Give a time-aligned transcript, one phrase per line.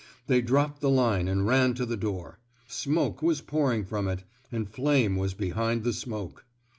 [0.25, 2.39] They dropped the line and ran to the door.
[2.67, 6.43] Smoke was pouring from it; and flame was behind the smoke.